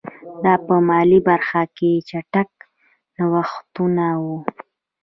دا 0.43 0.53
په 0.65 0.75
مالي 0.87 1.19
برخه 1.29 1.61
کې 1.77 1.91
چټک 2.09 2.49
نوښتونه 3.17 4.05
وو 4.21 4.37